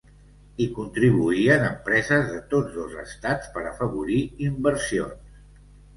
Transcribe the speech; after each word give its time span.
Hi 0.63 0.67
contribuïen 0.77 1.65
empreses 1.67 2.25
de 2.31 2.39
tots 2.53 2.73
dos 2.79 2.95
estats 3.03 3.53
per 3.59 3.67
afavorir 3.73 4.19
inversions. 4.49 5.41